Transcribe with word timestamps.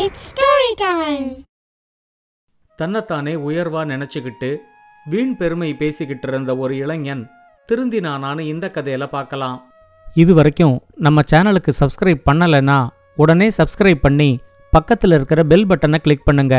It's 0.00 0.24
story 0.28 0.70
time 0.76 1.26
தன்னைத்தானே 2.78 3.34
உயர்வா 3.48 3.82
நினைச்சுக்கிட்டு 3.92 4.48
வீண் 5.06 5.36
பெருமை 5.36 5.68
பேசிக்கிட்டு 5.74 6.26
இருந்த 6.28 6.56
ஒரு 6.56 6.76
இளைஞன் 6.76 7.22
திருந்தினானான்னு 7.68 8.42
இந்த 8.52 8.66
கதையில 8.74 9.06
பார்க்கலாம். 9.06 9.58
இது 10.14 10.32
வரைக்கும் 10.34 10.74
நம்ம 11.06 11.22
சேனலுக்கு 11.30 11.72
சப்ஸ்கிரைப் 11.80 12.20
பண்ணலைன்னா 12.30 12.78
உடனே 13.16 13.48
சப்ஸ்கிரைப் 13.58 14.02
பண்ணி 14.06 14.30
பக்கத்தில் 14.72 15.10
இருக்கிற 15.10 15.42
பெல் 15.52 15.66
பட்டனை 15.66 16.00
கிளிக் 16.06 16.24
பண்ணுங்க. 16.24 16.56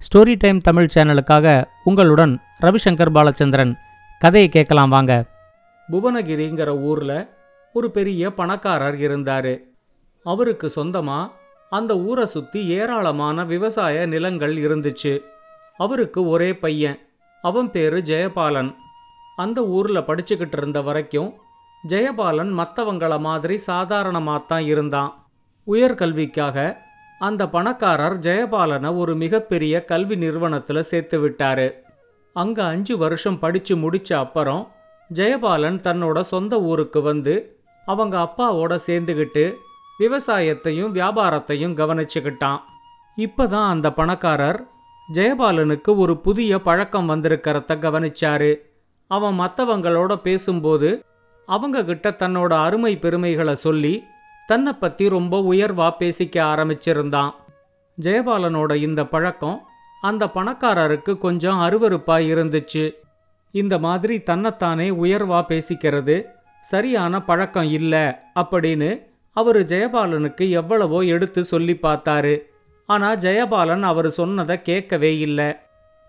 ஸ்டோரி 0.00 0.34
டைம் 0.36 0.62
தமிழ் 0.68 0.92
சேனலுக்காக 0.94 1.64
உங்களுடன் 1.84 2.34
ரவிசங்கர் 2.60 3.14
பாலச்சந்திரன். 3.18 3.74
கதையை 4.18 4.48
கேட்கலாம் 4.48 4.94
வாங்க. 4.96 5.12
புவனகிரிங்கிற 5.88 6.72
ஊர்ல 6.90 7.12
ஒரு 7.72 7.90
பெரிய 7.90 8.32
பணக்காரர் 8.40 8.98
இருந்தார். 8.98 9.54
அவருக்கு 10.26 10.70
சொந்தமாக 10.70 11.30
அந்த 11.72 11.92
ஊரை 12.08 12.26
சுற்றி 12.26 12.60
ஏராளமான 12.78 13.44
விவசாய 13.44 14.06
நிலங்கள் 14.06 14.54
இருந்துச்சு. 14.56 15.12
அவருக்கு 15.76 16.20
ஒரே 16.28 16.50
பையன். 16.54 16.98
அவன் 17.44 17.68
பேரு 17.70 17.98
ஜெயபாலன். 18.10 18.70
அந்த 19.36 19.58
ஊரில் 19.76 20.06
படிச்சுக்கிட்டு 20.08 20.56
இருந்த 20.56 20.80
வரைக்கும் 20.82 21.30
ஜெயபாலன் 21.88 22.52
மற்றவங்கள 22.58 23.12
மாதிரி 23.20 23.56
சாதாரணமாக 23.70 24.42
தான் 24.46 24.64
இருந்தான். 24.64 25.10
உயர்கல்விக்காக 25.66 26.56
அந்த 27.20 27.42
பணக்காரர் 27.48 28.16
ஜெயபாலனை 28.18 28.90
ஒரு 28.96 29.12
மிகப்பெரிய 29.14 29.74
கல்வி 29.84 30.16
நிறுவனத்தில் 30.16 30.88
சேர்த்து 30.90 31.18
விட்டாரு. 31.20 31.66
அங்கே 32.36 32.62
அஞ்சு 32.62 32.94
வருஷம் 32.96 33.38
படித்து 33.38 33.74
முடித்த 33.76 34.10
அப்புறம் 34.18 34.62
ஜெயபாலன் 35.10 35.78
தன்னோட 35.80 36.18
சொந்த 36.32 36.54
ஊருக்கு 36.60 37.00
வந்து 37.02 37.34
அவங்க 37.86 38.14
அப்பாவோட 38.18 38.72
சேர்ந்துக்கிட்டு 38.86 39.44
விவசாயத்தையும் 40.02 40.94
வியாபாரத்தையும் 40.94 41.76
கவனிச்சுக்கிட்டான். 41.76 42.60
இப்பதான் 43.16 43.68
அந்த 43.68 43.92
பணக்காரர் 43.92 44.66
ஜெயபாலனுக்கு 45.14 45.96
ஒரு 45.96 46.16
புதிய 46.16 46.60
பழக்கம் 46.60 47.08
வந்திருக்கிறத 47.08 47.78
கவனிச்சாரு. 47.78 48.56
அவன் 49.06 49.40
மற்றவங்களோட 49.40 50.14
பேசும்போது 50.14 51.04
அவங்க 51.46 51.84
கிட்ட 51.84 52.10
தன்னோட 52.10 52.52
அருமை 52.52 52.98
பெருமைகளை 52.98 53.54
சொல்லி 53.54 54.02
தன்னை 54.46 54.72
பற்றி 54.72 55.08
ரொம்ப 55.08 55.40
உயர்வா 55.40 55.90
பேசிக்க 55.98 56.36
ஆரம்பிச்சிருந்தான். 56.52 57.30
ஜெயபாலனோட 58.00 58.74
இந்த 58.74 59.06
பழக்கம் 59.06 59.66
அந்த 60.00 60.26
பணக்காரருக்கு 60.26 61.18
கொஞ்சம் 61.18 61.60
அருவருப்பா 61.60 62.16
இருந்துச்சு. 62.32 62.92
இந்த 63.50 63.78
மாதிரி 63.78 64.22
தன்னைத்தானே 64.22 64.90
உயர்வா 64.90 65.40
பேசிக்கிறது 65.48 66.22
சரியான 66.60 67.22
பழக்கம் 67.22 67.70
இல்லை 67.70 68.04
அப்படின்னு 68.34 69.11
அவர் 69.36 69.58
ஜெயபாலனுக்கு 69.64 70.44
எவ்வளவோ 70.60 70.98
எடுத்து 71.14 71.40
சொல்லி 71.44 71.74
பார்த்தாரு. 71.82 72.34
ஆனா 72.88 73.08
ஜெயபாலன் 73.16 73.84
அவர் 73.90 74.08
சொன்னதை 74.10 74.56
கேட்கவே 74.62 75.12
இல்லை. 75.18 75.50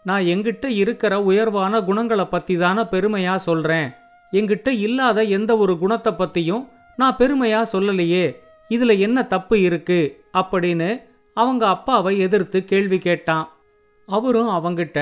நான் 0.06 0.24
எங்கிட்ட 0.24 0.66
இருக்கிற 0.82 1.14
உயர்வான 1.22 1.82
குணங்களை 1.82 2.26
பற்றி 2.26 2.56
தானே 2.58 2.84
பெருமையாக 2.84 3.46
சொல்கிறேன் 3.48 3.90
எங்கிட்ட 4.34 4.70
இல்லாத 4.86 5.20
எந்த 5.38 5.52
ஒரு 5.58 5.74
குணத்தை 5.78 6.12
பற்றியும் 6.14 6.64
நான் 6.98 7.18
பெருமையாக 7.18 7.72
சொல்லலையே. 7.74 8.26
இதில் 8.70 8.96
என்ன 9.00 9.20
தப்பு 9.24 9.56
இருக்கு? 9.62 10.00
அப்படின்னு 10.34 10.90
அவங்க 11.38 11.64
அப்பாவை 11.68 12.14
எதிர்த்து 12.20 12.60
கேள்வி 12.64 12.98
கேட்டான். 12.98 13.46
அவரும் 14.08 14.50
அவங்கிட்ட 14.50 15.00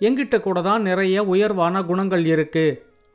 எங்கிட்ட 0.00 0.36
கூட 0.40 0.58
தான் 0.62 0.82
நிறைய 0.82 1.24
உயர்வான 1.24 1.82
குணங்கள் 1.84 2.24
இருக்கு. 2.24 2.66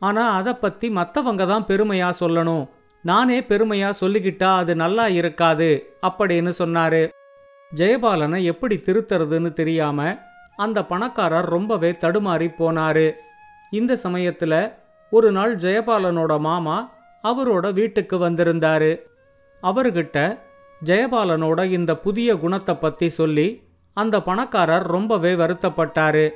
ஆனால் 0.02 0.31
அதை 0.40 0.54
பற்றி 0.54 0.88
மற்றவங்க 0.90 1.44
தான் 1.48 1.66
பெருமையாக 1.66 2.20
சொல்லணும். 2.22 2.64
நானே 3.04 3.40
பெருமையா 3.40 3.94
சொல்லிக்கிட்டா 4.02 4.56
அது 4.56 4.76
நல்லா 4.76 5.08
இருக்காது 5.08 5.96
அப்படின்னு 6.02 6.52
சொன்னாரு. 6.59 7.09
ஜெயபாலனை 7.76 8.44
எப்படி 8.44 8.76
திருத்துறதுன்னு 8.76 9.54
தெரியாம 9.54 10.18
அந்த 10.56 10.86
பணக்காரர் 10.86 11.46
ரொம்பவே 11.46 11.92
தடுமாறி 11.92 12.48
போனாரு. 12.59 13.12
இந்த 13.72 13.98
சமயத்துல 14.04 14.74
ஒரு 15.09 15.31
நாள் 15.31 15.56
ஜெயபாலனோட 15.56 16.40
மாமா 16.40 16.91
அவரோட 17.24 17.74
வீட்டுக்கு 17.74 18.30
வந்திருந்தாரு. 18.30 19.00
அவர்கிட்ட 19.64 20.38
ஜெயபாலனோட 20.85 21.72
இந்த 21.72 21.97
புதிய 21.97 22.35
குணத்தை 22.35 22.75
பத்தி 22.75 23.09
சொல்லி 23.09 23.64
அந்த 23.94 24.22
பணக்காரர் 24.22 24.88
ரொம்பவே 24.88 25.34
வருத்தப்பட்டாரு. 25.34 26.30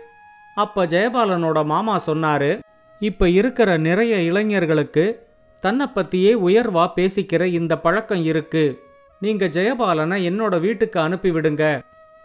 அப்ப 0.55 0.85
ஜெயபாலனோட 0.85 1.65
மாமா 1.65 1.99
சொன்னாரு 2.07 2.59
இப்ப 2.99 3.29
இருக்கிற 3.29 3.77
நிறைய 3.77 4.21
இளைஞர்களுக்கு 4.21 5.26
தன்னை 5.59 5.85
பற்றியே 5.87 6.33
உயர்வா 6.33 6.83
பேசிக்கிற 6.95 7.43
இந்த 7.43 7.77
பழக்கம் 7.77 8.23
இருக்கு. 8.23 8.81
நீங்க 9.19 9.45
ஜெயபாலனை 9.45 10.17
என்னோட 10.29 10.59
வீட்டுக்கு 10.59 10.99
அனுப்பிவிடுங்க. 10.99 11.81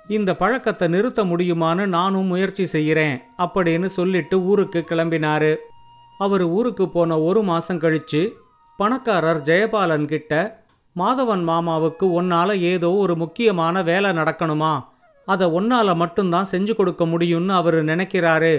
இந்த 0.08 0.36
பழக்கத்தை 0.36 0.88
நிறுத்த 0.88 1.24
முடியுமான்னு 1.24 1.86
நானும் 1.86 2.26
முயற்சி 2.26 2.64
செய்கிறேன் 2.66 3.22
அப்படின்னு 3.38 3.84
சொல்லிட்டு 3.84 4.42
ஊருக்கு 4.42 4.84
கிளம்பினாரு. 4.88 5.56
அவர் 6.18 6.42
ஊருக்கு 6.42 6.88
போன 6.88 7.20
ஒரு 7.20 7.42
மாசம் 7.42 7.80
கழிச்சு 7.80 8.32
பணக்காரர் 8.76 9.40
ஜெயபாலன் 9.42 10.04
கிட்ட 10.04 10.60
மாதவன் 10.96 11.42
மாமாவுக்கு 11.48 12.06
உன்னால 12.20 12.58
ஏதோ 12.60 12.92
ஒரு 12.92 13.16
முக்கியமான 13.16 13.82
வேலை 13.82 14.10
நடக்கணுமா? 14.10 14.84
அதை 15.24 15.46
உன்னால 15.48 15.94
மட்டும்தான் 15.94 16.50
செஞ்சு 16.50 16.74
கொடுக்க 16.74 17.04
முடியும்னு 17.06 17.48
அவர் 17.48 17.84
நினைக்கிறாரு. 17.84 18.54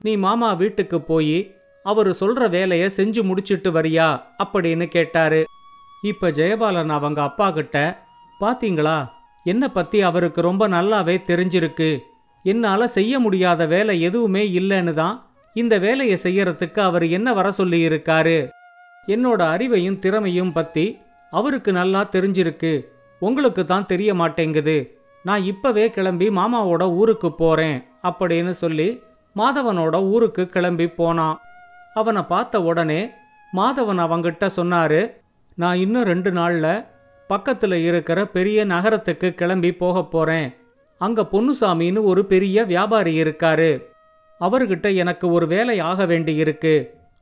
நீ 0.00 0.16
மாமா 0.16 0.52
வீட்டுக்கு 0.52 1.00
போய் 1.00 1.55
அவர் 1.86 2.10
சொல்ற 2.10 2.50
வேலையை 2.50 2.90
செஞ்சு 2.96 3.22
முடிச்சிட்டு 3.22 3.70
வரியா? 3.72 4.22
அப்படின்னு 4.44 4.86
கேட்டாரு. 4.86 5.44
இப்ப 6.02 6.30
ஜெயபாலன் 6.30 6.88
அவங்க 6.88 7.22
அப்பா 7.22 7.50
கிட்ட 7.50 8.04
பாத்தீங்களா? 8.40 9.08
என்னை 9.44 9.68
பத்தி 9.68 10.02
அவருக்கு 10.02 10.40
ரொம்ப 10.40 10.68
நல்லாவே 10.68 11.16
தெரிஞ்சிருக்கு. 11.26 11.98
என்னால 12.42 12.86
செய்ய 12.86 13.18
முடியாத 13.18 13.66
வேலை 13.66 14.00
எதுவுமே 14.00 14.42
இல்லைன்னு 14.48 14.92
தான் 14.92 15.14
இந்த 15.54 15.78
வேலையை 15.78 16.18
செய்யறதுக்கு 16.22 16.80
அவர் 16.80 17.06
என்ன 17.06 17.34
வர 17.34 17.52
சொல்லியிருக்காரு? 17.58 18.48
என்னோட 19.06 19.40
அறிவையும் 19.54 19.98
திறமையும் 19.98 20.52
பத்தி 20.52 20.98
அவருக்கு 21.30 21.72
நல்லா 21.72 22.08
தெரிஞ்சிருக்கு. 22.12 22.84
உங்களுக்கு 23.18 23.64
தான் 23.64 23.86
தெரிய 23.86 24.14
மாட்டேங்குது. 24.14 24.76
நான் 25.22 25.42
இப்பவே 25.42 25.90
கிளம்பி 25.90 26.28
மாமாவோட 26.28 26.82
ஊருக்கு 26.90 27.32
போறேன் 27.32 27.84
அப்படின்னு 28.02 28.50
சொல்லி 28.50 29.00
மாதவனோட 29.36 29.96
ஊருக்கு 30.02 30.46
கிளம்பி 30.46 30.86
போனான். 30.88 31.40
அவனை 31.96 32.22
பார்த்த 32.22 32.62
உடனே 32.62 33.00
மாதவன் 33.52 34.00
அவங்கிட்ட 34.04 34.48
சொன்னாரு 34.56 35.00
நான் 35.54 35.76
இன்னும் 35.76 36.02
ரெண்டு 36.02 36.30
நாள்ல 36.30 36.84
பக்கத்துல 37.28 37.74
இருக்கிற 37.84 38.26
பெரிய 38.26 38.64
நகரத்துக்கு 38.64 39.34
கிளம்பி 39.34 39.70
போக 39.72 40.02
போறேன். 40.04 40.48
அங்க 40.98 41.22
பொன்னுசாமின்னு 41.22 42.02
ஒரு 42.02 42.24
பெரிய 42.24 42.64
வியாபாரி 42.64 43.22
இருக்காரு. 43.22 43.70
அவர்கிட்ட 44.40 44.94
எனக்கு 44.94 45.26
ஒரு 45.30 45.46
வேலை 45.46 45.78
ஆக 45.80 46.06
வேண்டியிருக்கு 46.06 46.74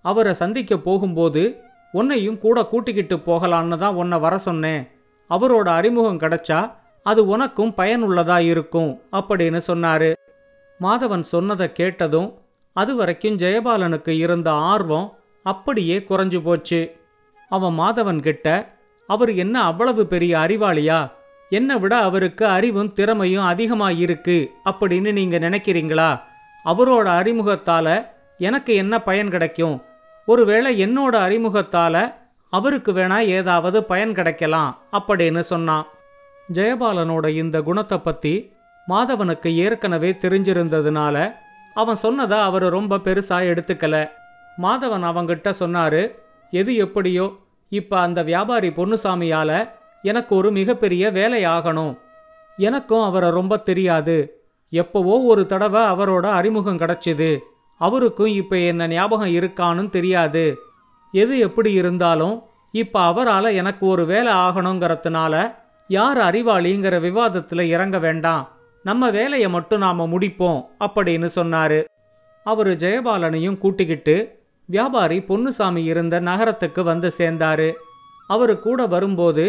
அவரை 0.02 0.34
சந்திக்க 0.34 0.78
போகும்போது 0.78 1.42
உன்னையும் 1.92 2.38
கூட 2.38 2.66
கூட்டிக்கிட்டு 2.66 3.16
போகலான்னு 3.16 3.76
தான் 3.76 3.94
உன்னை 3.94 4.18
வர 4.18 4.38
சொன்னேன். 4.38 4.82
அவரோட 5.30 5.68
அறிமுகம் 5.78 6.20
கிடைச்சா 6.20 6.60
அது 7.02 7.26
உனக்கும் 7.26 7.74
பயனுள்ளதா 7.76 8.38
இருக்கும் 8.38 9.02
அப்படின்னு 9.12 9.60
சொன்னாரு. 9.72 10.12
மாதவன் 10.80 11.26
சொன்னதை 11.34 11.72
கேட்டதும் 11.72 12.30
அது 12.74 12.96
வரைக்கும் 12.96 13.36
ஜெயபாலனுக்கு 13.36 14.08
இருந்த 14.08 14.52
ஆர்வம் 14.52 15.18
அப்படியே 15.42 15.96
குறைஞ்சு 15.98 16.40
போச்சு. 16.42 16.80
அவன் 17.48 17.78
மாதவன் 17.78 18.20
கிட்ட 18.20 18.76
அவர் 19.06 19.34
என்ன 19.34 19.62
அவ்வளவு 19.62 20.06
பெரிய 20.06 20.38
அறிவாளியா? 20.38 21.10
என்னை 21.48 21.76
விட 21.76 21.96
அவருக்கு 21.96 22.46
அறிவும் 22.46 22.92
திறமையும் 22.92 23.44
அதிகமாக 23.44 23.92
இருக்கு 23.92 24.50
அப்படின்னு 24.64 25.12
நீங்க 25.12 25.38
நினைக்கிறீங்களா? 25.38 26.20
அவரோட 26.64 27.06
அறிமுகத்தால 27.20 28.06
எனக்கு 28.38 28.74
என்ன 28.74 29.02
பயன் 29.02 29.30
கிடைக்கும்? 29.30 29.82
ஒருவேளை 30.26 30.70
என்னோட 30.86 31.14
அறிமுகத்தால 31.26 32.14
அவருக்கு 32.52 32.92
வேணா 32.92 33.18
ஏதாவது 33.18 33.84
பயன் 33.84 34.14
கிடைக்கலாம் 34.14 34.70
அப்படின்னு 34.92 35.40
சொன்னான். 35.40 35.86
ஜெயபாலனோட 36.52 37.26
இந்த 37.28 37.62
குணத்தை 37.62 37.98
பத்தி 37.98 38.52
மாதவனுக்கு 38.88 39.54
ஏற்கனவே 39.54 40.10
தெரிஞ்சிருந்ததுனால 40.10 41.16
அவன் 41.74 41.94
சொன்னதை 41.94 42.38
அவர் 42.38 42.66
ரொம்ப 42.68 42.96
பெருசாக 42.96 43.48
எடுத்துக்கல. 43.52 44.10
மாதவன் 44.62 45.06
அவங்கிட்ட 45.10 45.52
சொன்னாரு 45.58 46.14
எது 46.50 46.76
எப்படியோ 46.76 47.36
இப்போ 47.68 48.00
அந்த 48.00 48.22
வியாபாரி 48.22 48.68
பொன்னுசாமியால் 48.68 49.70
எனக்கு 50.02 50.36
ஒரு 50.36 50.50
மிகப்பெரிய 50.50 51.10
வேலை 51.10 51.44
ஆகணும். 51.44 51.98
எனக்கும் 52.56 53.02
அவரை 53.02 53.30
ரொம்ப 53.30 53.56
தெரியாது. 53.56 54.42
எப்போவோ 54.70 55.24
ஒரு 55.24 55.46
தடவை 55.46 55.82
அவரோட 55.82 56.26
அறிமுகம் 56.26 56.78
கிடச்சிது. 56.78 57.38
அவருக்கும் 57.78 58.26
இப்போ 58.26 58.56
என்ன 58.56 58.86
ஞாபகம் 58.86 59.28
இருக்கான்னு 59.28 59.90
தெரியாது. 59.90 60.56
எது 61.12 61.38
எப்படி 61.38 61.72
இருந்தாலும் 61.72 62.42
இப்போ 62.72 63.00
அவரால் 63.00 63.44
எனக்கு 63.44 63.86
ஒரு 63.86 64.06
வேலை 64.06 64.32
ஆகணுங்கிறதுனால 64.32 65.54
யார் 65.88 66.18
அறிவாளிங்கிற 66.18 67.00
விவாதத்தில் 67.00 67.60
இறங்க 67.60 67.98
வேண்டாம். 67.98 68.48
நம்ம 68.84 69.10
வேலையை 69.10 69.48
மட்டும் 69.48 69.78
நாம் 69.78 70.12
முடிப்போம் 70.14 70.60
அப்படின்னு 70.84 71.28
சொன்னாரு. 71.34 71.84
அவர் 72.46 72.68
ஜெயபாலனையும் 72.68 73.58
கூட்டிக்கிட்டு 73.58 74.14
வியாபாரி 74.68 75.18
பொன்னுசாமி 75.20 75.82
இருந்த 75.84 76.20
நகரத்துக்கு 76.20 76.82
வந்து 76.84 77.08
சேர்ந்தாரு. 77.18 77.68
அவர் 78.28 78.60
கூட 78.60 78.86
வரும்போது 78.86 79.44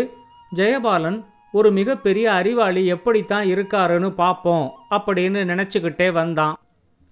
ஜெயபாலன் 0.55 1.25
ஒரு 1.51 1.71
மிகப்பெரிய 1.71 2.31
அறிவாளி 2.31 2.85
எப்படித்தான் 2.85 3.45
இருக்காருன்னு 3.45 4.09
பார்ப்போம் 4.09 4.71
அப்படின்னு 4.91 5.41
நினச்சிக்கிட்டே 5.51 6.11
வந்தான். 6.11 6.55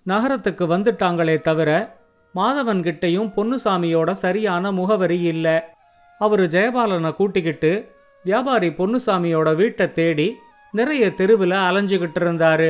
நகரத்துக்கு 0.06 0.68
வந்துட்டாங்களே 0.68 1.36
தவிர 1.40 1.70
மாதவன்கிட்டையும் 2.36 3.30
பொன்னுசாமியோட 3.38 4.12
சரியான 4.12 4.72
முகவரி 4.72 5.20
இல்லை. 5.34 5.58
அவர் 6.20 6.44
ஜெயபாலனை 6.56 7.12
கூட்டிக்கிட்டு 7.16 7.72
வியாபாரி 8.24 8.70
பொன்னுசாமியோட 8.70 9.56
வீட்டை 9.56 9.92
தேடி 9.92 10.28
நிறைய 10.74 11.14
தெருவில் 11.14 11.52
அலைஞ்சுக்கிட்டு 11.52 12.20
இருந்தாரு. 12.20 12.70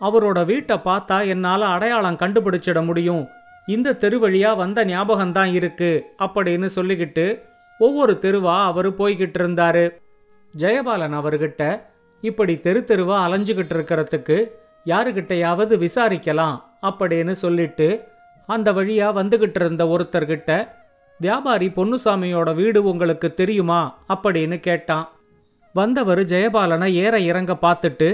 அவரோட 0.00 0.44
வீட்டை 0.44 0.76
பார்த்தா 0.84 1.26
என்னால் 1.26 1.62
அடையாளம் 1.62 2.16
கண்டுபிடிச்சிட 2.16 2.84
முடியும். 2.84 3.28
இந்த 3.66 3.94
தெரு 3.94 4.18
வழியாக 4.18 4.56
வந்த 4.56 4.84
ஞாபகம்தான் 4.84 5.52
இருக்கு 5.52 6.04
அப்படின்னு 6.18 6.68
சொல்லிக்கிட்டு 6.76 7.40
ஒவ்வொரு 7.78 8.18
தெருவா 8.22 8.62
அவர் 8.62 8.96
போய்கிட்டு 8.96 9.38
இருந்தாரு. 9.38 9.84
ஜெயபாலன் 10.58 11.16
அவர்கிட்ட 11.18 11.80
இப்படி 12.20 12.58
தெரு 12.58 12.84
தெருவா 12.86 13.18
அலைஞ்சுக்கிட்டு 13.26 13.74
இருக்கிறதுக்கு 13.76 14.50
யாருக்கிட்டையாவது 14.86 15.74
விசாரிக்கலாம் 15.84 16.56
அப்படின்னு 16.82 17.30
சொல்லிட்டு 17.30 18.04
அந்த 18.46 18.72
வழியா 18.72 19.08
வந்துகிட்டு 19.20 19.54
இருந்த 19.54 19.84
ஒருத்தர்கிட்ட 19.84 20.68
வியாபாரி 21.18 21.66
பொன்னுசாமியோட 21.66 22.54
வீடு 22.54 22.84
உங்களுக்கு 22.84 23.34
தெரியுமா? 23.34 23.98
அப்படின்னு 24.08 24.60
கேட்டான். 24.60 25.10
வந்தவர் 25.72 26.18
ஜெயபாலனை 26.18 26.92
ஏற 26.92 27.18
இறங்க 27.20 27.52
பார்த்துட்டு 27.60 28.08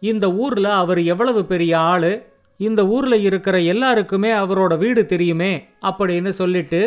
இந்த 0.00 0.32
ஊர்ல 0.32 0.72
அவர் 0.74 1.02
எவ்வளவு 1.02 1.44
பெரிய 1.44 1.78
ஆளு 1.78 2.12
இந்த 2.60 2.86
ஊர்ல 2.86 3.16
இருக்கிற 3.16 3.60
எல்லாருக்குமே 3.60 4.30
அவரோட 4.32 4.78
வீடு 4.78 5.06
தெரியுமே 5.06 5.68
அப்படின்னு 5.82 6.28
சொல்லிட்டு 6.28 6.80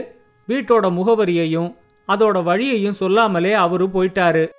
வீட்டோட 0.47 0.85
முகவரியையும் 0.97 1.75
அதோட 2.07 2.43
வழியையும் 2.43 2.99
சொல்லாமலே 3.01 3.53
அவரு 3.53 3.85
போயிட்டாரு. 3.85 4.49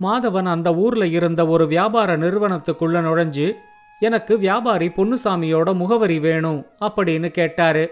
மாதவன் 0.00 0.44
அந்த 0.44 0.74
ஊர்ல 0.74 1.06
இருந்த 1.06 1.46
ஒரு 1.46 1.66
வியாபார 1.66 2.16
நிறுவனத்துக்குள்ள 2.16 2.98
நுழைஞ்சு 3.06 3.52
எனக்கு 4.00 4.38
வியாபாரி 4.38 4.88
பொன்னுசாமியோட 4.88 5.74
முகவரி 5.74 6.18
வேணும் 6.18 6.66
அப்படின்னு 6.80 7.28
கேட்டாரு. 7.30 7.84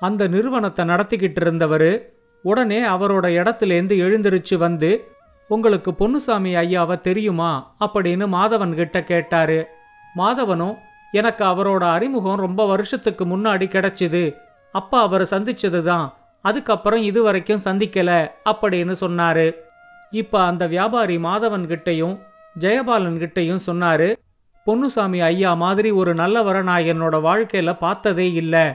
அந்த 0.00 0.28
நிறுவனத்தை 0.28 0.84
நடத்திக்கிட்டு 0.86 1.40
இருந்தவர் 1.40 1.90
உடனே 2.42 2.80
அவரோட 2.82 3.26
இடத்துலேருந்து 3.38 3.94
எழுந்திருச்சு 4.04 4.56
வந்து 4.56 4.90
உங்களுக்கு 5.48 5.94
பொன்னுசாமி 5.94 6.54
ஐயாவை 6.54 7.00
தெரியுமா? 7.00 7.74
அப்படின்னு 7.80 8.26
மாதவன் 8.34 8.74
கிட்ட 8.74 9.04
கேட்டாரு. 9.04 9.68
மாதவனும் 10.16 10.74
எனக்கு 11.12 11.44
அவரோட 11.44 11.82
அறிமுகம் 11.82 12.36
ரொம்ப 12.36 12.66
வருஷத்துக்கு 12.66 13.24
முன்னாடி 13.24 13.66
கிடைச்சிது. 13.68 14.34
அப்பா 14.72 15.00
அவரை 15.00 15.26
சந்திச்சது 15.30 15.82
தான் 15.82 16.14
அதுக்கப்புறம் 16.40 17.02
இது 17.02 17.22
வரைக்கும் 17.22 17.64
சந்திக்கல 17.64 18.10
அப்படின்னு 18.44 18.94
சொன்னாரு. 19.00 19.54
இப்போ 20.10 20.38
அந்த 20.42 20.66
வியாபாரி 20.66 21.16
மாதவன் 21.16 21.64
கிட்டையும் 21.72 22.18
ஜெயபாலன் 22.60 23.18
கிட்டையும் 23.22 23.64
சொன்னாரு 23.66 24.16
பொன்னுசாமி 24.66 25.20
ஐயா 25.20 25.54
மாதிரி 25.54 25.90
ஒரு 25.90 26.14
நல்லவரை 26.14 26.62
நான் 26.62 26.82
என்னோட 26.82 27.16
வாழ்க்கையில 27.28 27.72
பார்த்ததே 27.78 28.32
இல்லை. 28.32 28.66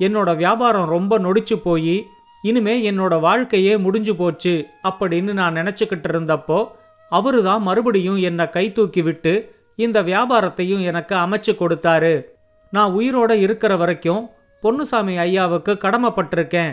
என்னோட 0.00 0.36
வியாபாரம் 0.36 0.88
ரொம்ப 0.88 1.18
நொடிச்சு 1.18 1.56
போய் 1.62 2.06
இனிமே 2.42 2.90
என்னோட 2.90 3.20
வாழ்க்கையே 3.20 3.76
முடிஞ்சு 3.76 4.16
போச்சு 4.16 4.66
அப்படின்னு 4.88 5.32
நான் 5.32 5.56
நினச்சிக்கிட்டு 5.56 6.08
இருந்தப்போ 6.12 6.68
அவரு 7.08 7.42
தான் 7.42 7.62
மறுபடியும் 7.62 8.16
என்னை 8.16 8.50
கை 8.50 8.72
தூக்கி 8.72 9.02
விட்டு 9.02 9.32
இந்த 9.76 10.02
வியாபாரத்தையும் 10.02 10.80
எனக்கு 10.80 11.14
அமைச்சு 11.14 11.52
கொடுத்தாரு. 11.58 12.26
நான் 12.70 12.92
உயிரோட 12.92 13.30
இருக்கிற 13.30 13.76
வரைக்கும் 13.76 14.30
பொன்னுசாமி 14.62 15.14
ஐயாவுக்கு 15.18 15.72
கடமைப்பட்டிருக்கேன். 15.72 16.72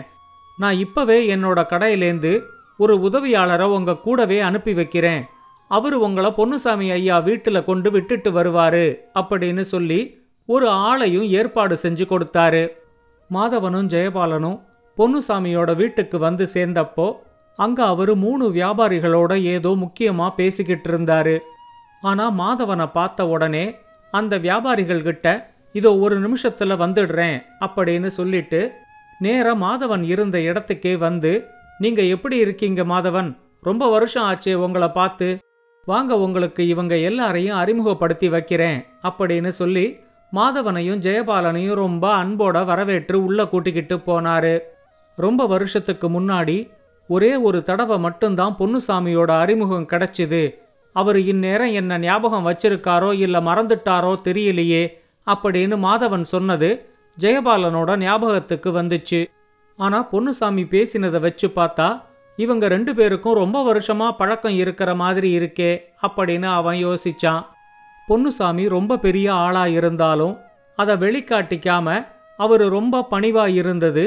நான் 0.58 0.76
இப்பவே 0.78 1.36
என்னோட 1.36 1.58
கடையிலேந்து 1.70 2.32
ஒரு 2.76 2.94
உதவியாளரை 3.00 3.66
உங்க 3.76 3.96
கூடவே 3.96 4.40
அனுப்பி 4.40 4.72
வைக்கிறேன். 4.74 5.22
அவர் 5.70 5.94
உங்களை 5.94 6.30
பொன்னுசாமி 6.30 6.90
ஐயா 6.90 7.18
வீட்டில் 7.18 7.64
கொண்டு 7.64 7.90
விட்டுட்டு 7.90 8.30
வருவாரு 8.30 8.86
அப்படின்னு 9.14 9.60
சொல்லி 9.60 10.00
ஒரு 10.46 10.68
ஆளையும் 10.68 11.28
ஏற்பாடு 11.28 11.78
செஞ்சு 11.82 12.04
கொடுத்தாரு. 12.12 12.62
மாதவனும் 13.30 13.90
ஜெயபாலனும் 13.94 14.58
பொன்னுசாமியோட 14.98 15.76
வீட்டுக்கு 15.76 16.18
வந்து 16.18 16.48
சேர்ந்தப்போ 16.54 17.16
அங்க 17.58 17.84
அவரு 17.84 18.16
மூணு 18.16 18.44
வியாபாரிகளோட 18.48 19.42
ஏதோ 19.42 19.68
முக்கியமா 19.68 20.26
பேசிக்கிட்டு 20.34 20.88
இருந்தாரு. 20.90 21.38
ஆனா 22.00 22.24
மாதவனை 22.32 22.86
பார்த்த 22.92 23.28
உடனே 23.28 23.76
அந்த 24.10 24.38
வியாபாரிகள் 24.38 25.02
கிட்ட 25.02 25.54
இதோ 25.72 25.90
ஒரு 25.98 26.16
நிமிஷத்துல 26.20 26.76
வந்துடுறேன் 26.84 27.38
அப்படின்னு 27.60 28.06
சொல்லிட்டு 28.06 28.60
நேர 29.18 29.54
மாதவன் 29.54 30.02
இருந்த 30.02 30.38
இடத்துக்கே 30.38 30.98
வந்து 30.98 31.32
நீங்க 31.78 32.02
எப்படி 32.02 32.36
இருக்கீங்க 32.36 32.82
மாதவன்? 32.82 33.36
ரொம்ப 33.62 33.90
வருஷம் 33.90 34.26
ஆச்சே 34.30 34.54
உங்களை 34.54 34.88
பார்த்து. 34.88 35.28
வாங்க 35.86 36.18
உங்களுக்கு 36.18 36.66
இவங்க 36.66 36.96
எல்லாரையும் 36.96 37.56
அறிமுகப்படுத்தி 37.56 38.28
வைக்கிறேன் 38.28 38.80
அப்படின்னு 39.02 39.48
சொல்லி 39.48 39.86
மாதவனையும் 40.32 41.02
ஜெயபாலனையும் 41.06 41.74
ரொம்ப 41.74 42.24
அன்போட 42.24 42.64
வரவேற்று 42.64 43.24
உள்ள 43.24 43.46
கூட்டிக்கிட்டு 43.46 43.96
போனாரு. 43.96 44.54
ரொம்ப 45.18 45.46
வருஷத்துக்கு 45.46 46.06
முன்னாடி 46.08 46.56
ஒரே 47.10 47.36
ஒரு 47.48 47.58
தடவை 47.62 47.98
மட்டும்தான் 47.98 48.56
பொன்னுசாமியோட 48.58 49.30
அறிமுகம் 49.42 49.86
கிடைச்சிது. 49.86 50.42
அவர் 50.96 51.18
இந்நேரம் 51.18 51.72
என்ன 51.72 51.98
ஞாபகம் 51.98 52.46
வச்சிருக்காரோ 52.46 53.10
இல்லை 53.18 53.40
மறந்துட்டாரோ 53.40 54.12
தெரியலையே 54.24 54.82
அப்படின்னு 55.26 55.76
மாதவன் 55.86 56.26
சொன்னது 56.34 56.70
ஜெயபாலனோட 57.18 57.96
ஞாபகத்துக்கு 57.96 58.70
வந்துச்சு. 58.82 59.20
ஆனா 59.78 59.98
பொன்னுசாமி 60.12 60.64
பேசினதை 60.74 61.20
வச்சு 61.20 61.48
பார்த்தா 61.56 61.88
இவங்க 62.36 62.68
ரெண்டு 62.68 62.94
பேருக்கும் 62.94 63.34
ரொம்ப 63.34 63.58
வருஷமா 63.72 64.08
பழக்கம் 64.18 64.56
இருக்கிற 64.56 64.90
மாதிரி 64.94 65.30
இருக்கே 65.38 65.72
அப்படின்னு 66.02 66.48
அவன் 66.60 66.78
யோசிச்சான். 66.86 67.42
பொன்னுசாமி 68.08 68.64
ரொம்ப 68.68 68.98
பெரிய 68.98 69.28
ஆளா 69.32 69.66
இருந்தாலும் 69.66 70.34
அதை 70.78 70.94
வெளிக்காட்டிக்காம 70.96 72.06
அவர் 72.36 72.64
ரொம்ப 72.68 73.06
பணிவா 73.10 73.44
இருந்தது 73.60 74.04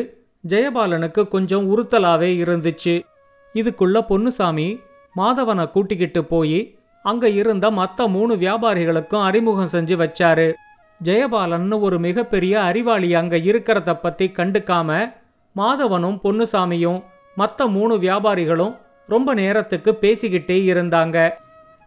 ஜெயபாலனுக்கு 0.47 1.27
கொஞ்சம் 1.27 1.77
உறுத்தலாவே 1.77 2.29
இருந்துச்சு. 2.43 3.05
இதுக்குள்ள 3.53 4.05
பொன்னுசாமி 4.09 4.79
மாதவனை 5.15 5.69
கூட்டிக்கிட்டு 5.69 6.23
போய் 6.25 6.77
அங்க 7.03 7.29
இருந்த 7.29 7.71
மற்ற 7.71 8.07
மூணு 8.07 8.35
வியாபாரிகளுக்கும் 8.35 9.23
அறிமுகம் 9.23 9.69
செஞ்சு 9.71 9.97
வச்சாரு. 10.03 10.53
ஜெயபாலன் 11.03 11.79
ஒரு 11.79 11.99
மிகப்பெரிய 11.99 12.61
அறிவாளி 12.61 13.13
அங்க 13.13 13.37
இருக்கிறத 13.37 13.99
பத்தி 14.01 14.27
கண்டுக்காம 14.27 15.13
மாதவனும் 15.55 16.19
பொன்னுசாமியும் 16.23 17.03
மற்ற 17.35 17.67
மூணு 17.67 17.95
வியாபாரிகளும் 17.95 18.77
ரொம்ப 19.07 19.33
நேரத்துக்கு 19.33 19.97
பேசிக்கிட்டே 20.01 20.57
இருந்தாங்க. 20.73 21.29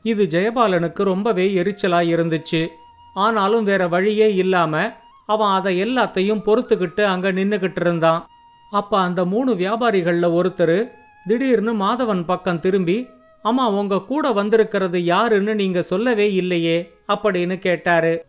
இது 0.03 0.27
ஜெயபாலனுக்கு 0.31 1.03
ரொம்பவே 1.03 1.55
எரிச்சலா 1.63 2.01
இருந்துச்சு. 2.15 2.69
ஆனாலும் 3.15 3.65
வேற 3.65 3.89
வழியே 3.89 4.35
இல்லாம 4.35 4.93
அவன் 5.27 5.49
அதை 5.49 5.85
எல்லாத்தையும் 5.85 6.43
பொறுத்துக்கிட்டு 6.47 7.05
அங்க 7.05 7.33
நின்னுகிட்டு 7.33 7.81
இருந்தான். 7.81 8.27
அப்போ 8.75 8.99
அந்த 8.99 9.25
மூணு 9.25 9.55
வியாபாரிகளில் 9.55 10.35
ஒருத்தர் 10.35 10.79
திடீர்னு 11.27 11.75
மாதவன் 11.75 12.25
பக்கம் 12.25 12.61
திரும்பி 12.61 13.11
அம்மா 13.43 13.69
உங்க 13.69 14.03
கூட 14.03 14.33
வந்திருக்கிறது 14.33 15.05
யாருன்னு 15.05 15.55
நீங்க 15.55 15.83
சொல்லவே 15.83 16.33
இல்லையே 16.33 16.91
அப்படின்னு 17.09 17.59
கேட்டாரு. 17.59 18.25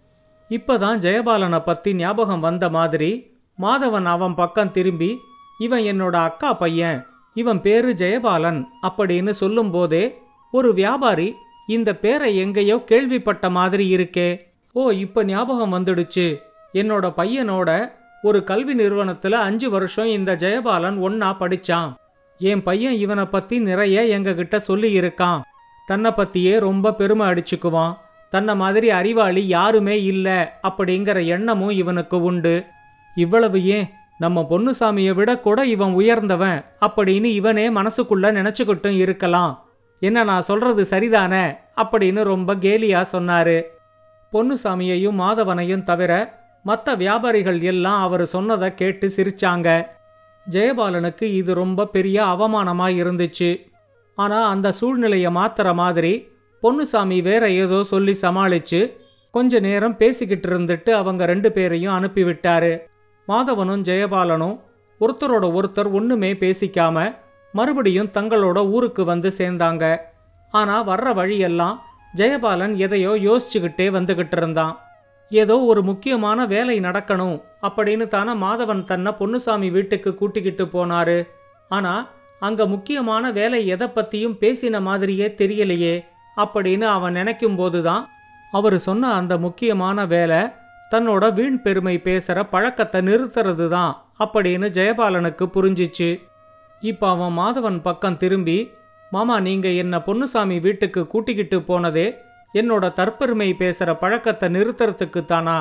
இப்பதான் 0.49 0.97
ஜெயபாலனை 0.97 1.63
பத்தி 1.65 1.93
ஞாபகம் 1.93 2.39
வந்த 2.39 2.69
மாதிரி 2.69 3.37
மாதவன் 3.61 4.05
அவன் 4.05 4.35
பக்கம் 4.35 4.71
திரும்பி 4.71 5.17
இவன் 5.59 5.83
என்னோட 5.83 6.15
அக்கா 6.15 6.53
பையன் 6.53 7.05
இவன் 7.33 7.61
பேரு 7.61 7.93
ஜெயபாலன் 7.93 8.67
அப்படின்னு 8.87 9.29
சொல்லும்போதே 9.29 10.15
ஒரு 10.51 10.73
வியாபாரி 10.73 11.35
இந்த 11.67 11.95
பேரை 11.95 12.37
எங்கேயோ 12.37 12.83
கேள்விப்பட்ட 12.85 13.49
மாதிரி 13.49 13.95
இருக்கே 13.97 14.39
ஓ 14.71 14.89
இப்ப 14.91 15.23
ஞாபகம் 15.23 15.73
வந்துடுச்சு 15.73 16.37
என்னோட 16.73 17.13
பையனோட 17.17 17.69
ஒரு 18.25 18.43
கல்வி 18.43 18.73
நிறுவனத்தில் 18.73 19.33
அஞ்சு 19.33 19.69
வருஷம் 19.69 20.07
இந்த 20.07 20.35
ஜெயபாலன் 20.35 20.97
ஒன்னா 21.07 21.35
படிச்சான். 21.39 21.93
என் 22.37 22.63
பையன் 22.63 22.93
இவனை 22.93 23.25
பற்றி 23.25 23.59
நிறைய 23.59 24.19
எங்ககிட்ட 24.19 24.57
சொல்லி 24.57 24.99
இருக்கான் 24.99 25.41
தன்னை 25.85 26.11
பற்றியே 26.11 26.59
ரொம்ப 26.59 26.93
பெருமை 26.93 27.27
அடிச்சுக்குவான். 27.27 27.93
தன்னை 28.29 28.55
மாதிரி 28.55 28.89
அறிவாளி 28.89 29.47
யாருமே 29.47 30.03
இல்லை 30.03 30.37
அப்படிங்கிற 30.63 31.25
எண்ணமும் 31.25 31.69
இவனுக்கு 31.69 32.23
உண்டு. 32.23 32.65
இவ்வளவு 33.15 33.65
ஏன்? 33.65 33.89
நம்ம 34.17 34.47
பொன்னுசாமியை 34.49 35.13
விட 35.13 35.37
கூட 35.37 35.65
இவன் 35.65 35.93
உயர்ந்தவன் 35.93 36.65
அப்படின்னு 36.81 37.23
இவனே 37.23 37.69
மனசுக்குள்ள 37.69 38.31
நினச்சிக்கிட்டும் 38.31 38.97
இருக்கலாம். 38.97 39.65
என்ன 39.99 40.23
நான் 40.23 40.41
சொல்றது 40.41 40.83
சரிதானே? 40.89 41.57
அப்படின்னு 41.77 42.23
ரொம்ப 42.23 42.55
கேலியா 42.55 43.05
சொன்னாரு. 43.11 43.61
பொன்னுசாமியையும் 44.33 45.19
மாதவனையும் 45.19 45.83
தவிர 45.83 46.43
மற்ற 46.65 46.95
வியாபாரிகள் 46.95 47.61
எல்லாம் 47.61 48.01
அவர் 48.01 48.25
சொன்னதை 48.25 48.73
கேட்டு 48.73 49.07
சிரிச்சாங்க. 49.07 49.87
ஜெயபாலனுக்கு 50.51 51.23
இது 51.23 51.53
ரொம்ப 51.53 51.85
பெரிய 51.85 52.23
அவமானமா 52.23 52.87
இருந்துச்சு. 53.01 53.71
ஆனா 54.15 54.47
அந்த 54.47 54.71
சூழ்நிலையை 54.71 55.35
மாத்துற 55.35 55.73
மாதிரி 55.73 56.27
பொன்னுசாமி 56.61 57.21
வேற 57.21 57.49
ஏதோ 57.49 57.83
சொல்லி 57.83 58.17
சமாளிச்சு 58.21 58.97
கொஞ்ச 59.31 59.59
நேரம் 59.59 59.97
பேசிக்கிட்டு 59.97 60.49
இருந்துட்டு 60.49 60.89
அவங்க 60.89 61.25
ரெண்டு 61.25 61.51
பேரையும் 61.51 61.93
அனுப்பிவிட்டாரு. 61.93 62.81
மாதவனும் 63.27 63.85
ஜெயபாலனும் 63.89 64.59
ஒருத்தரோட 64.99 65.45
ஒருத்தர் 65.59 65.91
ஒண்ணுமே 65.91 66.33
பேசிக்காம 66.33 67.15
மறுபடியும் 67.51 68.13
தங்களோட 68.13 68.57
ஊருக்கு 68.69 69.05
வந்து 69.05 69.31
சேர்ந்தாங்க. 69.37 69.97
ஆனா 70.51 70.87
வர்ற 70.87 71.13
வழியெல்லாம் 71.13 71.81
ஜெயபாலன் 72.15 72.75
எதையோ 72.75 73.11
யோசிச்சுக்கிட்டே 73.11 73.87
வந்துகிட்டு 73.97 74.37
இருந்தான். 74.37 74.79
ஏதோ 75.41 75.55
ஒரு 75.71 75.81
முக்கியமான 75.89 76.39
வேலை 76.53 76.75
நடக்கணும் 76.79 77.37
அப்படின்னு 77.67 78.05
தானே 78.07 78.33
மாதவன் 78.43 78.83
தன்னை 78.91 79.11
பொன்னுசாமி 79.19 79.69
வீட்டுக்கு 79.75 80.11
கூட்டிக்கிட்டு 80.15 80.65
போனாரு. 80.73 81.17
ஆனா 81.71 81.93
அங்க 82.39 82.61
முக்கியமான 82.73 83.31
வேலை 83.37 83.59
எதை 83.73 83.87
பத்தியும் 83.95 84.39
பேசின 84.41 84.81
மாதிரியே 84.87 85.27
தெரியலையே 85.39 85.95
அப்படின்னு 86.37 86.85
அவன் 86.95 87.17
நினைக்கும் 87.19 87.57
போதுதான் 87.59 88.03
அவர் 88.53 88.77
சொன்ன 88.79 89.11
அந்த 89.19 89.33
முக்கியமான 89.45 90.05
வேலை 90.13 90.41
தன்னோட 90.91 91.25
வீண் 91.37 91.59
பெருமை 91.61 91.95
பேசுற 92.07 92.37
பழக்கத்தை 92.53 92.99
நிறுத்துறது 93.07 93.67
தான் 93.75 93.93
அப்படின்னு 94.23 94.67
ஜெயபாலனுக்கு 94.77 95.45
புரிஞ்சிச்சு. 95.55 96.09
இப்போ 96.83 97.05
அவன் 97.13 97.37
மாதவன் 97.39 97.79
பக்கம் 97.87 98.19
திரும்பி 98.23 98.57
மாமா 99.11 99.35
நீங்க 99.47 99.67
என்ன 99.83 99.95
பொன்னுசாமி 100.07 100.57
வீட்டுக்கு 100.59 101.01
கூட்டிக்கிட்டு 101.07 101.57
போனதே 101.61 102.07
என்னோட 102.55 102.85
தற்பெருமை 102.99 103.55
பேசுகிற 103.55 103.95
பழக்கத்தை 103.95 104.49
நிறுத்துறதுக்கு 104.49 105.25
தானா? 105.25 105.57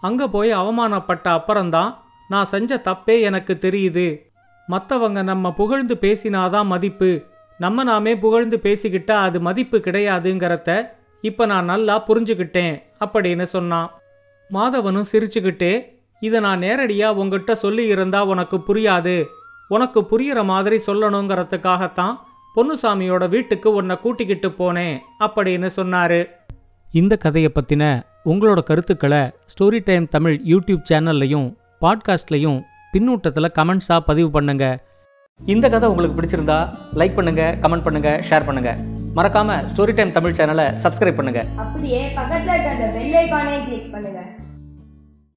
அங்கே 0.00 0.26
போய் 0.26 0.50
அவமானப்பட்ட 0.54 1.26
அப்புறம்தான் 1.28 1.90
நான் 2.28 2.44
செஞ்ச 2.44 2.76
தப்பே 2.76 3.20
எனக்கு 3.20 3.58
தெரியுது. 3.60 4.06
மற்றவங்க 4.68 5.22
நம்ம 5.22 5.52
புகழ்ந்து 5.52 5.94
பேசினாதான் 6.00 6.66
மதிப்பு. 6.66 7.10
நம்ம 7.58 7.84
நாமே 7.84 8.12
புகழ்ந்து 8.16 8.56
பேசிக்கிட்டா 8.62 9.16
அது 9.26 9.40
மதிப்பு 9.40 9.78
கிடையாதுங்கிறத 9.78 10.70
இப்போ 11.20 11.46
நான் 11.46 11.64
நல்லா 11.64 12.04
புரிஞ்சுக்கிட்டேன் 12.08 12.74
அப்படின்னு 13.00 13.42
சொன்னான். 13.42 13.90
மாதவனும் 14.50 15.10
சிரிச்சுக்கிட்டே 15.12 15.72
இதை 16.20 16.40
நான் 16.40 16.58
நேரடியாக 16.58 17.18
உங்ககிட்ட 17.20 17.54
சொல்லி 17.54 17.84
இருந்தா 17.86 18.24
உனக்கு 18.24 18.56
புரியாது. 18.68 19.16
உனக்கு 19.68 20.00
புரியுற 20.00 20.44
மாதிரி 20.44 20.76
சொல்லணுங்கிறதுக்காகத்தான் 20.86 22.14
பொன்னுசாமியோட 22.56 23.28
வீட்டுக்கு 23.28 23.72
உன்னை 23.72 23.96
கூட்டிக்கிட்டு 23.96 24.48
போனேன் 24.48 24.98
அப்படின்னு 25.20 25.68
சொன்னாரு. 25.76 26.28
இந்த 26.92 27.16
கதையை 27.16 27.52
பற்றின 27.54 27.84
உங்களோட 28.24 28.60
கருத்துக்களை 28.62 29.18
ஸ்டோரி 29.52 29.80
டைம் 29.84 30.08
தமிழ் 30.08 30.40
யூடியூப் 30.48 30.84
சேனல்லையும் 30.90 31.48
பாட்காஸ்ட்லையும் 31.80 32.60
பின்னூட்டத்தில் 32.92 33.54
கமெண்ட்ஸாக 33.58 33.98
பதிவு 34.00 34.30
பண்ணுங்க. 34.30 34.78
இந்த 35.44 35.68
கதை 35.68 35.88
உங்களுக்கு 35.88 36.16
பிடிச்சிருந்தா 36.20 36.58
லைக் 36.94 37.14
பண்ணுங்க 37.14 37.58
கமெண்ட் 37.60 37.82
பண்ணுங்க 37.82 38.22
ஷேர் 38.30 38.44
பண்ணுங்க. 38.44 38.76
மறக்காம 39.16 39.58
ஸ்டோரி 39.72 39.94
டைம் 39.94 40.12
தமிழ் 40.12 40.32
சேனலை 40.32 40.68
சப்ஸ்கிரைப் 40.84 41.14
பண்ணுங்க. 41.14 41.44
அப்படியே 41.56 42.12
பக்கத்தில் 42.14 42.52
இருக்க 42.54 42.70
அந்த 42.70 42.86
பெல் 42.98 43.14
ஐகானையும் 43.24 43.64
கிளிக் 43.64 43.92
பண்ணுங்க. 43.92 44.20